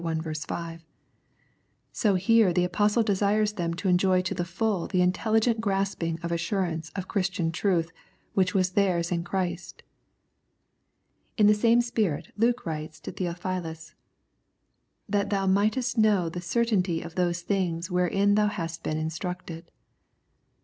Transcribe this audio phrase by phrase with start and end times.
[0.03, 0.83] 5),
[1.91, 6.31] so here the Apostle desires them to enjoy to the full the intelligent grasping of
[6.31, 7.91] assurance of Christian truth
[8.33, 9.83] which was theirs in Christ.
[11.37, 13.93] In the same spirit Luke writes to Theo philus:"
[15.07, 19.69] That thou mightest know the certainty of those things wherein thou hast been instructed."